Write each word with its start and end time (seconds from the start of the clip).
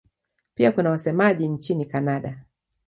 Pia 0.55 0.71
kuna 0.71 0.89
wasemaji 0.89 1.47
nchini 1.47 1.85
Kanada. 1.85 2.45